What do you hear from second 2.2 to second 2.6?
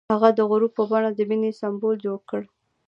کړ.